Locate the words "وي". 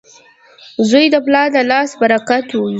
2.57-2.67